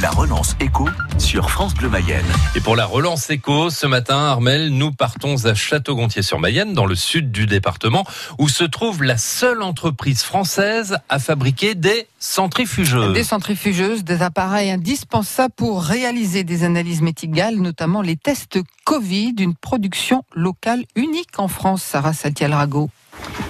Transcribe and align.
La 0.00 0.10
relance 0.10 0.54
éco 0.60 0.88
sur 1.18 1.50
France 1.50 1.74
Bleu 1.74 1.88
Mayenne. 1.88 2.24
Et 2.54 2.60
pour 2.60 2.76
la 2.76 2.86
relance 2.86 3.30
éco, 3.30 3.68
ce 3.68 3.84
matin, 3.84 4.16
Armel, 4.16 4.68
nous 4.70 4.92
partons 4.92 5.44
à 5.46 5.54
Château-Gontier-sur-Mayenne, 5.54 6.72
dans 6.72 6.86
le 6.86 6.94
sud 6.94 7.32
du 7.32 7.46
département, 7.46 8.04
où 8.38 8.48
se 8.48 8.62
trouve 8.62 9.02
la 9.02 9.18
seule 9.18 9.60
entreprise 9.60 10.22
française 10.22 10.98
à 11.08 11.18
fabriquer 11.18 11.74
des 11.74 12.06
centrifugeuses. 12.20 13.14
Des 13.14 13.24
centrifugeuses, 13.24 14.04
des 14.04 14.22
appareils 14.22 14.70
indispensables 14.70 15.54
pour 15.56 15.82
réaliser 15.82 16.44
des 16.44 16.62
analyses 16.62 17.00
médicales, 17.00 17.56
notamment 17.56 18.02
les 18.02 18.16
tests 18.16 18.60
Covid, 18.84 19.34
une 19.40 19.56
production 19.56 20.22
locale 20.32 20.84
unique 20.94 21.38
en 21.38 21.48
France, 21.48 21.82
Sarah 21.82 22.12
Saltiel-Rago. 22.12 22.88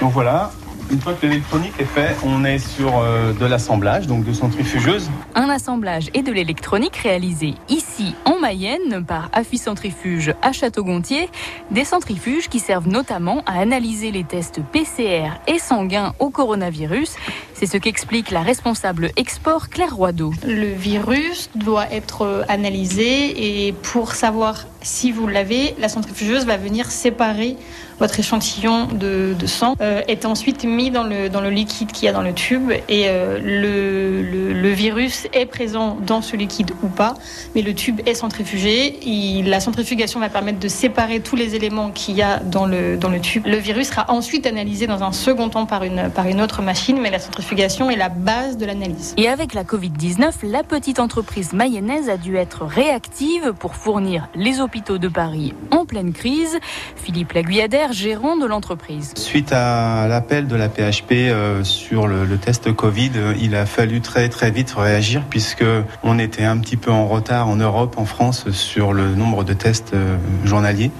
Donc 0.00 0.12
voilà, 0.12 0.52
une 0.90 1.00
fois 1.00 1.14
que 1.14 1.26
l'électronique 1.26 1.74
est 1.78 1.84
fait, 1.84 2.16
on 2.24 2.44
est 2.44 2.58
sur 2.58 2.98
euh, 2.98 3.32
de 3.32 3.46
l'assemblage, 3.46 4.06
donc 4.06 4.24
de 4.24 4.32
centrifugeuses. 4.32 5.08
Un 5.34 5.48
assemblage 5.48 6.10
et 6.14 6.22
de 6.22 6.32
l'électronique 6.32 6.96
réalisé 6.96 7.54
ici 7.68 8.14
en 8.24 8.38
Mayenne 8.38 9.04
par 9.06 9.30
Affi 9.32 9.58
Centrifuge 9.58 10.34
à 10.42 10.52
Château-Gontier. 10.52 11.28
Des 11.70 11.84
centrifuges 11.84 12.48
qui 12.48 12.58
servent 12.58 12.88
notamment 12.88 13.42
à 13.46 13.60
analyser 13.60 14.10
les 14.10 14.24
tests 14.24 14.60
PCR 14.72 15.30
et 15.46 15.58
sanguins 15.58 16.14
au 16.18 16.30
coronavirus. 16.30 17.14
C'est 17.54 17.66
ce 17.66 17.76
qu'explique 17.76 18.30
la 18.30 18.42
responsable 18.42 19.10
export 19.16 19.68
Claire 19.68 19.94
Roideau. 19.94 20.32
Le 20.46 20.72
virus 20.72 21.50
doit 21.54 21.92
être 21.92 22.44
analysé 22.48 23.66
et 23.68 23.72
pour 23.72 24.14
savoir 24.14 24.66
si 24.82 25.12
vous 25.12 25.26
l'avez, 25.26 25.74
la 25.78 25.88
centrifugeuse 25.88 26.46
va 26.46 26.56
venir 26.56 26.90
séparer 26.90 27.56
votre 28.00 28.18
échantillon 28.18 28.86
de, 28.86 29.34
sang, 29.46 29.76
euh, 29.80 30.00
est 30.08 30.24
ensuite 30.24 30.64
mis 30.64 30.90
dans 30.90 31.04
le, 31.04 31.28
dans 31.28 31.42
le 31.42 31.50
liquide 31.50 31.92
qu'il 31.92 32.06
y 32.06 32.08
a 32.08 32.12
dans 32.12 32.22
le 32.22 32.32
tube 32.32 32.70
et 32.88 33.04
euh, 33.08 33.38
le, 33.38 34.52
le, 34.54 34.70
virus 34.70 35.26
est 35.34 35.44
présent 35.44 35.98
dans 36.06 36.22
ce 36.22 36.34
liquide 36.34 36.72
ou 36.82 36.88
pas, 36.88 37.14
mais 37.54 37.60
le 37.60 37.74
tube 37.74 38.00
est 38.06 38.14
centrifugé. 38.14 38.98
La 39.44 39.60
centrifugation 39.60 40.18
va 40.18 40.30
permettre 40.30 40.58
de 40.58 40.68
séparer 40.68 41.20
tous 41.20 41.36
les 41.36 41.54
éléments 41.54 41.90
qu'il 41.90 42.14
y 42.14 42.22
a 42.22 42.38
dans 42.38 42.64
le, 42.64 42.96
dans 42.96 43.10
le 43.10 43.20
tube. 43.20 43.46
Le 43.46 43.58
virus 43.58 43.88
sera 43.88 44.06
ensuite 44.10 44.46
analysé 44.46 44.86
dans 44.86 45.02
un 45.02 45.12
second 45.12 45.50
temps 45.50 45.66
par 45.66 45.84
une, 45.84 46.10
par 46.10 46.26
une 46.26 46.40
autre 46.40 46.62
machine, 46.62 46.98
mais 47.00 47.10
la 47.10 47.18
centrifugation 47.18 47.90
est 47.90 47.96
la 47.96 48.08
base 48.08 48.56
de 48.56 48.64
l'analyse. 48.64 49.14
Et 49.18 49.28
avec 49.28 49.52
la 49.52 49.64
Covid-19, 49.64 50.32
la 50.44 50.62
petite 50.62 51.00
entreprise 51.00 51.52
mayonnaise 51.52 52.08
a 52.08 52.16
dû 52.16 52.36
être 52.36 52.64
réactive 52.64 53.52
pour 53.58 53.74
fournir 53.74 54.28
les 54.34 54.60
hôpitaux 54.70 54.98
de 54.98 55.08
Paris 55.08 55.52
en 55.72 55.84
pleine 55.84 56.12
crise. 56.12 56.60
Philippe 56.94 57.32
Laguilladaire, 57.32 57.92
gérant 57.92 58.36
de 58.36 58.46
l'entreprise. 58.46 59.14
Suite 59.16 59.52
à 59.52 60.06
l'appel 60.06 60.46
de 60.46 60.54
la 60.54 60.68
PHP 60.68 61.10
euh, 61.10 61.64
sur 61.64 62.06
le, 62.06 62.36
test 62.36 62.72
Covid, 62.72 63.10
euh, 63.16 63.34
il 63.40 63.56
a 63.56 63.66
fallu 63.66 64.00
très 64.00 64.28
très 64.28 64.52
vite 64.52 64.70
réagir 64.70 65.24
puisque 65.28 65.64
on 66.04 66.20
était 66.20 66.44
un 66.44 66.56
petit 66.58 66.76
peu 66.76 66.92
en 66.92 67.08
retard 67.08 67.48
en 67.48 67.56
Europe, 67.56 67.96
en 67.98 68.04
France, 68.04 68.48
sur 68.52 68.92
le 68.92 69.12
nombre 69.16 69.42
de 69.42 69.54
tests 69.54 69.92
euh, 69.94 70.16
journaliers. 70.44 70.92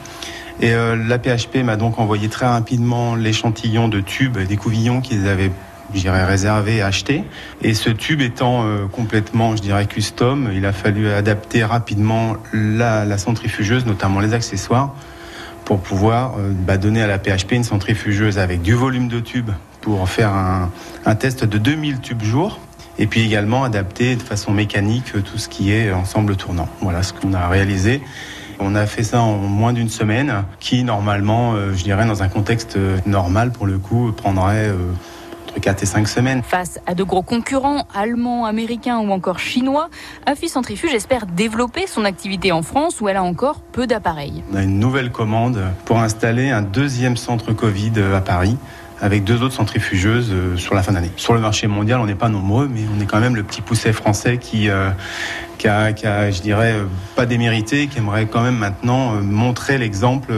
Et 0.61 0.73
la 0.75 1.19
PHP 1.19 1.65
m'a 1.65 1.77
donc 1.77 1.99
envoyé 1.99 2.29
très 2.29 2.45
rapidement 2.45 3.15
l'échantillon 3.15 3.89
de 3.89 4.01
tubes 4.01 4.37
des 4.37 4.59
couvillons 4.59 5.01
qu'ils 5.01 5.27
avaient 5.27 5.53
je 5.95 6.01
dirais 6.01 6.25
réservé, 6.25 6.83
acheté. 6.83 7.25
Et 7.63 7.75
ce 7.75 7.91
tube 7.91 8.21
étant 8.21 8.65
euh, 8.65 8.87
complètement, 8.87 9.57
je 9.57 9.63
dirais, 9.63 9.87
custom, 9.87 10.51
il 10.55 10.65
a 10.67 10.73
fallu 10.73 11.09
adapter 11.09 11.65
rapidement 11.65 12.37
la, 12.53 13.19
centrifugeuse, 13.19 13.87
notamment 13.87 14.21
les 14.21 14.35
accessoires, 14.35 14.95
pour 15.65 15.81
pouvoir 15.81 16.35
euh, 16.39 16.53
bah, 16.53 16.77
donner 16.77 17.03
à 17.03 17.07
la 17.07 17.19
PHP 17.19 17.53
une 17.53 17.65
centrifugeuse 17.65 18.39
avec 18.39 18.63
du 18.63 18.75
volume 18.75 19.09
de 19.09 19.21
tube 19.21 19.51
pour 19.81 20.09
faire 20.09 20.33
un, 20.35 20.71
un 21.07 21.15
test 21.15 21.45
de 21.45 21.59
2000 21.59 22.01
tubes 22.01 22.23
jour. 22.23 22.61
Et 22.99 23.07
puis 23.07 23.23
également 23.23 23.65
adapter 23.65 24.15
de 24.17 24.23
façon 24.23 24.53
mécanique 24.53 25.13
tout 25.25 25.39
ce 25.39 25.49
qui 25.49 25.73
est 25.73 25.91
ensemble 25.91 26.37
tournant. 26.37 26.69
Voilà 26.83 27.03
ce 27.03 27.15
qu'on 27.15 27.33
a 27.33 27.49
réalisé. 27.49 28.03
On 28.63 28.75
a 28.75 28.85
fait 28.85 29.03
ça 29.03 29.23
en 29.23 29.39
moins 29.39 29.73
d'une 29.73 29.89
semaine, 29.89 30.45
qui 30.61 30.85
normalement, 30.85 31.55
euh, 31.55 31.73
je 31.75 31.83
dirais, 31.83 32.05
dans 32.05 32.23
un 32.23 32.29
contexte 32.29 32.79
normal, 33.07 33.53
pour 33.53 33.67
le 33.67 33.79
coup, 33.79 34.13
prendrait 34.13 34.69
euh, 34.69 34.77
entre 35.51 35.61
4 35.61 35.83
et 35.83 35.87
5 35.87 36.09
semaines. 36.09 36.43
Face 36.43 36.81
à 36.87 36.95
de 36.95 37.03
gros 37.03 37.23
concurrents, 37.23 37.87
allemands, 37.95 38.47
américains 38.47 38.99
ou 38.99 39.11
encore 39.11 39.39
chinois, 39.39 39.91
Affi 40.27 40.49
Centrifuge 40.49 40.95
espère 40.95 41.27
développer 41.27 41.87
son 41.87 42.05
activité 42.05 42.53
en 42.53 42.63
France 42.63 43.01
où 43.01 43.09
elle 43.09 43.17
a 43.17 43.23
encore 43.23 43.61
peu 43.73 43.87
d'appareils. 43.87 44.43
On 44.53 44.57
a 44.57 44.63
une 44.63 44.79
nouvelle 44.79 45.11
commande 45.11 45.61
pour 45.85 45.99
installer 45.99 46.51
un 46.51 46.63
deuxième 46.63 47.17
centre 47.17 47.53
Covid 47.53 47.93
à 48.15 48.21
Paris 48.21 48.57
avec 49.03 49.25
deux 49.25 49.43
autres 49.43 49.55
centrifugeuses 49.55 50.31
euh, 50.31 50.57
sur 50.59 50.75
la 50.75 50.83
fin 50.83 50.93
d'année. 50.93 51.11
Sur 51.17 51.33
le 51.33 51.41
marché 51.41 51.67
mondial, 51.67 52.01
on 52.01 52.07
n'est 52.07 52.15
pas 52.15 52.29
nombreux, 52.29 52.69
mais 52.69 52.83
on 52.95 53.01
est 53.01 53.07
quand 53.07 53.21
même 53.21 53.35
le 53.35 53.43
petit 53.43 53.63
pousset 53.63 53.95
français 53.95 54.37
qui, 54.37 54.69
euh, 54.69 54.91
qui, 55.57 55.69
a, 55.69 55.95
qui 55.95 56.07
a, 56.07 56.31
je 56.31 56.43
dirais, 56.43 56.75
pas 57.17 57.25
démérité, 57.25 57.87
qui 57.87 57.97
aimerait 57.97 58.27
quand 58.27 58.43
même 58.43 58.59
maintenant 58.59 59.15
euh, 59.15 59.23
montrer 59.23 59.79
l'exemple 59.79 60.35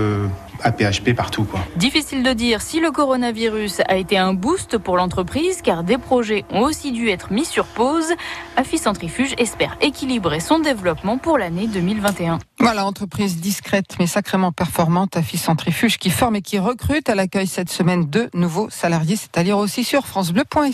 à 0.62 0.72
PHP 0.72 1.14
partout. 1.14 1.44
Quoi. 1.44 1.60
Difficile 1.76 2.22
de 2.22 2.32
dire 2.32 2.62
si 2.62 2.80
le 2.80 2.90
coronavirus 2.90 3.80
a 3.88 3.96
été 3.96 4.18
un 4.18 4.34
boost 4.34 4.78
pour 4.78 4.96
l'entreprise, 4.96 5.62
car 5.62 5.84
des 5.84 5.98
projets 5.98 6.44
ont 6.50 6.62
aussi 6.62 6.92
dû 6.92 7.08
être 7.08 7.32
mis 7.32 7.44
sur 7.44 7.66
pause. 7.66 8.12
Affi 8.56 8.78
Centrifuge 8.78 9.34
espère 9.38 9.76
équilibrer 9.80 10.40
son 10.40 10.58
développement 10.58 11.18
pour 11.18 11.38
l'année 11.38 11.66
2021. 11.66 12.38
Voilà, 12.58 12.86
entreprise 12.86 13.38
discrète 13.38 13.96
mais 13.98 14.06
sacrément 14.06 14.52
performante, 14.52 15.16
Affi 15.16 15.38
Centrifuge, 15.38 15.98
qui 15.98 16.10
forme 16.10 16.36
et 16.36 16.42
qui 16.42 16.58
recrute. 16.58 17.08
Elle 17.08 17.20
accueille 17.20 17.46
cette 17.46 17.70
semaine 17.70 18.04
deux 18.04 18.30
nouveaux 18.34 18.70
salariés. 18.70 19.16
C'est 19.16 19.36
à 19.36 19.42
lire 19.42 19.58
aussi 19.58 19.84
sur 19.84 20.06
FranceBleu.fr. 20.06 20.72